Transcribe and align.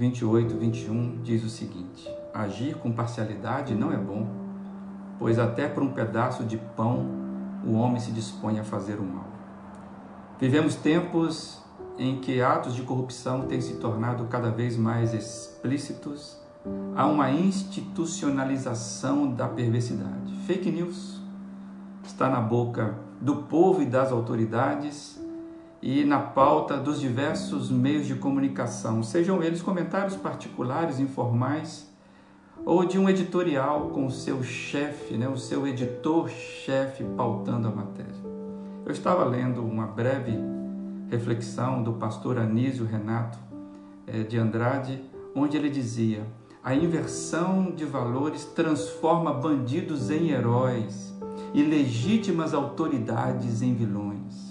28, 0.00 0.56
21 0.56 1.22
diz 1.22 1.44
o 1.44 1.50
seguinte: 1.50 2.10
Agir 2.32 2.74
com 2.76 2.90
parcialidade 2.90 3.74
não 3.74 3.92
é 3.92 3.98
bom, 3.98 4.26
pois 5.18 5.38
até 5.38 5.68
por 5.68 5.82
um 5.82 5.92
pedaço 5.92 6.42
de 6.44 6.56
pão 6.56 7.06
o 7.66 7.74
homem 7.74 8.00
se 8.00 8.10
dispõe 8.10 8.58
a 8.58 8.64
fazer 8.64 8.94
o 8.94 9.04
mal. 9.04 9.28
Vivemos 10.38 10.74
tempos 10.74 11.62
em 11.98 12.18
que 12.18 12.40
atos 12.40 12.74
de 12.74 12.80
corrupção 12.80 13.42
têm 13.42 13.60
se 13.60 13.74
tornado 13.74 14.24
cada 14.24 14.50
vez 14.50 14.74
mais 14.74 15.12
explícitos, 15.12 16.40
há 16.96 17.06
uma 17.06 17.30
institucionalização 17.30 19.30
da 19.30 19.46
perversidade. 19.46 20.34
Fake 20.46 20.70
news 20.70 21.20
está 22.02 22.30
na 22.30 22.40
boca 22.40 22.94
do 23.20 23.42
povo 23.42 23.82
e 23.82 23.86
das 23.86 24.10
autoridades 24.10 25.20
e 25.82 26.04
na 26.04 26.18
pauta 26.18 26.76
dos 26.76 27.00
diversos 27.00 27.70
meios 27.70 28.06
de 28.06 28.14
comunicação, 28.14 29.02
sejam 29.02 29.42
eles 29.42 29.62
comentários 29.62 30.16
particulares, 30.16 31.00
informais, 31.00 31.90
ou 32.66 32.84
de 32.84 32.98
um 32.98 33.08
editorial 33.08 33.88
com 33.88 34.06
o 34.06 34.10
seu 34.10 34.42
chefe, 34.42 35.14
né, 35.14 35.26
o 35.28 35.38
seu 35.38 35.66
editor-chefe 35.66 37.04
pautando 37.16 37.68
a 37.68 37.70
matéria. 37.70 38.20
Eu 38.84 38.92
estava 38.92 39.24
lendo 39.24 39.64
uma 39.64 39.86
breve 39.86 40.38
reflexão 41.08 41.82
do 41.82 41.94
pastor 41.94 42.38
Anísio 42.38 42.84
Renato 42.84 43.38
eh, 44.06 44.22
de 44.22 44.36
Andrade, 44.36 45.02
onde 45.34 45.56
ele 45.56 45.70
dizia: 45.70 46.26
a 46.62 46.74
inversão 46.74 47.70
de 47.70 47.86
valores 47.86 48.44
transforma 48.44 49.32
bandidos 49.32 50.10
em 50.10 50.30
heróis 50.30 51.14
e 51.54 51.62
legítimas 51.62 52.52
autoridades 52.52 53.62
em 53.62 53.74
vilões. 53.74 54.49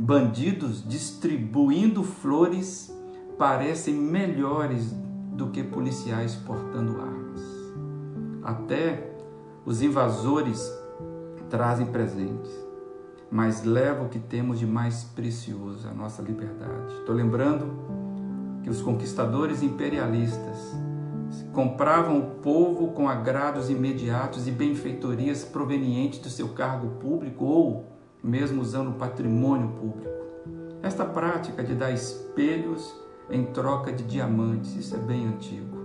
Bandidos 0.00 0.88
distribuindo 0.88 2.04
flores 2.04 2.88
parecem 3.36 3.94
melhores 3.94 4.94
do 5.32 5.48
que 5.48 5.64
policiais 5.64 6.36
portando 6.36 7.00
armas. 7.00 7.40
Até 8.44 9.12
os 9.66 9.82
invasores 9.82 10.72
trazem 11.50 11.86
presentes, 11.86 12.48
mas 13.28 13.64
levam 13.64 14.06
o 14.06 14.08
que 14.08 14.20
temos 14.20 14.60
de 14.60 14.66
mais 14.66 15.02
precioso, 15.02 15.88
a 15.88 15.92
nossa 15.92 16.22
liberdade. 16.22 16.94
Estou 17.00 17.14
lembrando 17.14 17.66
que 18.62 18.70
os 18.70 18.80
conquistadores 18.80 19.64
imperialistas 19.64 20.76
compravam 21.52 22.20
o 22.20 22.30
povo 22.36 22.92
com 22.92 23.08
agrados 23.08 23.68
imediatos 23.68 24.46
e 24.46 24.52
benfeitorias 24.52 25.44
provenientes 25.44 26.20
do 26.20 26.30
seu 26.30 26.50
cargo 26.50 27.00
público 27.00 27.44
ou 27.44 27.97
mesmo 28.22 28.60
usando 28.62 28.98
patrimônio 28.98 29.68
público. 29.68 30.18
Esta 30.82 31.04
prática 31.04 31.62
de 31.62 31.74
dar 31.74 31.90
espelhos 31.90 32.94
em 33.30 33.44
troca 33.46 33.92
de 33.92 34.04
diamantes, 34.04 34.74
isso 34.76 34.94
é 34.94 34.98
bem 34.98 35.26
antigo. 35.26 35.76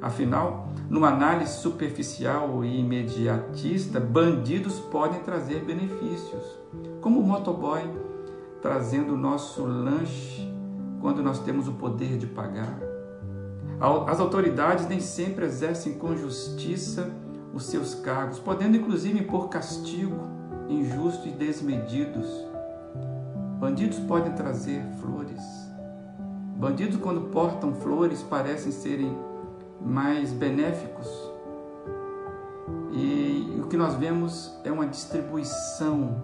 Afinal, 0.00 0.68
numa 0.88 1.08
análise 1.08 1.58
superficial 1.60 2.64
e 2.64 2.80
imediatista, 2.80 3.98
bandidos 4.00 4.78
podem 4.78 5.20
trazer 5.20 5.64
benefícios, 5.64 6.44
como 7.00 7.20
o 7.20 7.26
motoboy 7.26 7.82
trazendo 8.62 9.14
o 9.14 9.16
nosso 9.16 9.64
lanche 9.64 10.48
quando 11.00 11.22
nós 11.22 11.40
temos 11.40 11.68
o 11.68 11.74
poder 11.74 12.16
de 12.16 12.26
pagar. 12.26 12.78
As 14.08 14.18
autoridades 14.18 14.88
nem 14.88 15.00
sempre 15.00 15.44
exercem 15.44 15.94
com 15.94 16.16
justiça 16.16 17.10
os 17.54 17.64
seus 17.64 17.94
cargos, 17.94 18.38
podendo 18.38 18.76
inclusive 18.76 19.18
impor 19.18 19.48
castigo 19.48 20.37
injustos 20.68 21.26
e 21.26 21.30
desmedidos. 21.30 22.26
Bandidos 23.58 23.98
podem 24.00 24.32
trazer 24.32 24.82
flores. 25.00 25.42
Bandidos, 26.56 26.98
quando 26.98 27.22
portam 27.30 27.72
flores, 27.74 28.22
parecem 28.22 28.72
serem 28.72 29.16
mais 29.80 30.32
benéficos. 30.32 31.08
E 32.92 33.60
o 33.62 33.68
que 33.68 33.76
nós 33.76 33.94
vemos 33.94 34.58
é 34.64 34.72
uma 34.72 34.86
distribuição 34.86 36.16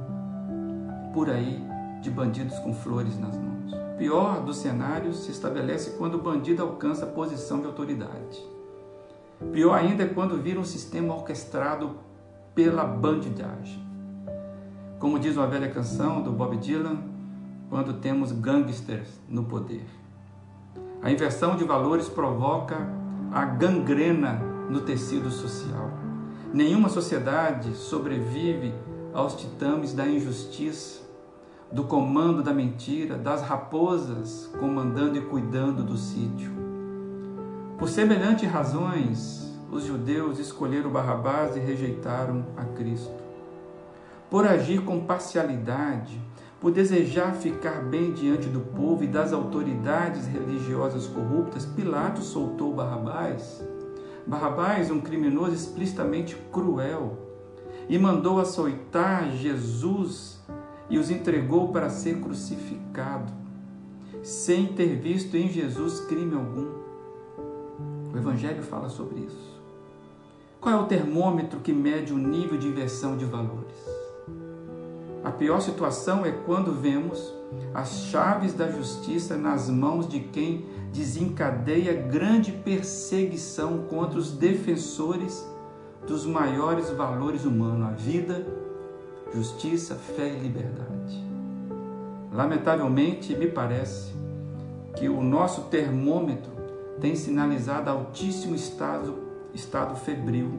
por 1.12 1.30
aí 1.30 1.62
de 2.00 2.10
bandidos 2.10 2.58
com 2.58 2.74
flores 2.74 3.18
nas 3.18 3.36
mãos. 3.36 3.72
O 3.72 3.96
pior 3.96 4.44
dos 4.44 4.58
cenários 4.58 5.24
se 5.24 5.30
estabelece 5.30 5.90
quando 5.96 6.16
o 6.16 6.22
bandido 6.22 6.62
alcança 6.62 7.04
a 7.04 7.08
posição 7.08 7.60
de 7.60 7.66
autoridade. 7.66 8.44
Pior 9.52 9.74
ainda 9.74 10.02
é 10.04 10.08
quando 10.08 10.40
vira 10.40 10.58
um 10.58 10.64
sistema 10.64 11.14
orquestrado 11.14 11.96
pela 12.54 12.84
bandidagem. 12.84 13.84
Como 14.98 15.18
diz 15.18 15.36
uma 15.36 15.46
velha 15.46 15.70
canção 15.70 16.22
do 16.22 16.30
Bob 16.30 16.56
Dylan, 16.56 16.98
quando 17.68 17.94
temos 17.94 18.30
gangsters 18.30 19.20
no 19.28 19.44
poder. 19.44 19.84
A 21.02 21.10
inversão 21.10 21.56
de 21.56 21.64
valores 21.64 22.08
provoca 22.08 22.88
a 23.32 23.44
gangrena 23.44 24.34
no 24.70 24.80
tecido 24.80 25.30
social. 25.30 25.90
Nenhuma 26.52 26.88
sociedade 26.88 27.74
sobrevive 27.74 28.72
aos 29.12 29.34
titames 29.34 29.92
da 29.92 30.06
injustiça, 30.06 31.02
do 31.70 31.84
comando 31.84 32.42
da 32.42 32.54
mentira, 32.54 33.18
das 33.18 33.42
raposas 33.42 34.48
comandando 34.60 35.18
e 35.18 35.22
cuidando 35.22 35.82
do 35.82 35.96
sítio. 35.96 36.52
Por 37.76 37.88
semelhantes 37.88 38.48
razões, 38.48 39.52
os 39.70 39.84
judeus 39.84 40.38
escolheram 40.38 40.90
Barrabás 40.90 41.56
e 41.56 41.58
rejeitaram 41.58 42.46
a 42.56 42.64
Cristo 42.64 43.24
por 44.34 44.48
agir 44.48 44.82
com 44.82 44.98
parcialidade, 44.98 46.20
por 46.60 46.72
desejar 46.72 47.36
ficar 47.36 47.84
bem 47.84 48.12
diante 48.12 48.48
do 48.48 48.58
povo 48.58 49.04
e 49.04 49.06
das 49.06 49.32
autoridades 49.32 50.26
religiosas 50.26 51.06
corruptas, 51.06 51.64
Pilatos 51.64 52.24
soltou 52.24 52.74
Barrabás. 52.74 53.64
Barrabás, 54.26 54.90
um 54.90 55.00
criminoso 55.00 55.54
explicitamente 55.54 56.36
cruel, 56.50 57.16
e 57.88 57.96
mandou 57.96 58.40
açoitar 58.40 59.30
Jesus 59.36 60.42
e 60.90 60.98
os 60.98 61.12
entregou 61.12 61.68
para 61.68 61.88
ser 61.88 62.18
crucificado, 62.18 63.32
sem 64.20 64.66
ter 64.66 64.96
visto 64.96 65.36
em 65.36 65.48
Jesus 65.48 66.00
crime 66.00 66.34
algum. 66.34 66.72
O 68.12 68.16
Evangelho 68.16 68.64
fala 68.64 68.88
sobre 68.88 69.20
isso. 69.20 69.62
Qual 70.60 70.74
é 70.74 70.76
o 70.76 70.86
termômetro 70.86 71.60
que 71.60 71.72
mede 71.72 72.12
o 72.12 72.18
nível 72.18 72.58
de 72.58 72.66
inversão 72.66 73.16
de 73.16 73.24
valores? 73.24 73.93
A 75.24 75.30
pior 75.30 75.60
situação 75.60 76.26
é 76.26 76.30
quando 76.30 76.70
vemos 76.70 77.32
as 77.72 78.04
chaves 78.10 78.52
da 78.52 78.70
justiça 78.70 79.38
nas 79.38 79.70
mãos 79.70 80.06
de 80.06 80.20
quem 80.20 80.66
desencadeia 80.92 81.94
grande 81.94 82.52
perseguição 82.52 83.86
contra 83.88 84.18
os 84.18 84.32
defensores 84.32 85.42
dos 86.06 86.26
maiores 86.26 86.90
valores 86.90 87.46
humanos, 87.46 87.86
a 87.88 87.90
vida, 87.92 88.46
justiça, 89.34 89.94
fé 89.94 90.28
e 90.28 90.40
liberdade. 90.40 91.24
Lamentavelmente, 92.30 93.34
me 93.34 93.46
parece 93.46 94.12
que 94.94 95.08
o 95.08 95.22
nosso 95.22 95.62
termômetro 95.62 96.52
tem 97.00 97.16
sinalizado 97.16 97.88
altíssimo 97.88 98.54
estado, 98.54 99.14
estado 99.54 99.96
febril, 99.96 100.50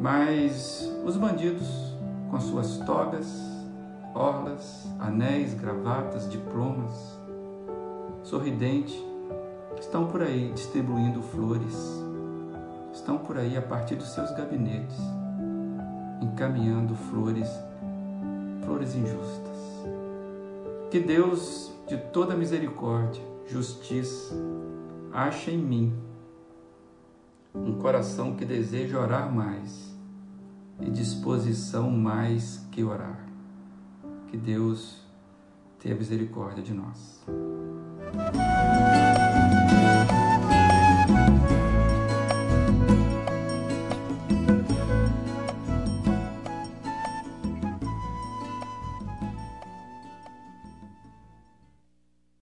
mas 0.00 0.92
os 1.06 1.16
bandidos 1.16 1.96
com 2.30 2.40
suas 2.40 2.78
togas, 2.78 3.26
orlas, 4.14 4.86
anéis, 4.98 5.54
gravatas, 5.54 6.28
diplomas, 6.30 7.18
sorridente, 8.22 9.04
estão 9.78 10.06
por 10.06 10.22
aí 10.22 10.52
distribuindo 10.52 11.22
flores, 11.22 11.76
estão 12.92 13.18
por 13.18 13.38
aí 13.38 13.56
a 13.56 13.62
partir 13.62 13.96
dos 13.96 14.08
seus 14.08 14.30
gabinetes, 14.32 14.96
encaminhando 16.20 16.94
flores, 16.94 17.48
flores 18.64 18.94
injustas. 18.94 19.56
Que 20.90 21.00
Deus, 21.00 21.70
de 21.86 21.96
toda 21.96 22.34
misericórdia, 22.34 23.22
justiça, 23.46 24.34
ache 25.12 25.50
em 25.50 25.58
mim 25.58 25.92
um 27.54 27.78
coração 27.78 28.34
que 28.34 28.44
deseja 28.44 28.98
orar 28.98 29.32
mais 29.32 29.87
e 30.80 30.90
disposição 30.90 31.90
mais 31.90 32.66
que 32.70 32.82
orar. 32.82 33.26
Que 34.28 34.36
Deus 34.36 35.02
tenha 35.78 35.94
misericórdia 35.94 36.62
de 36.62 36.74
nós. 36.74 37.24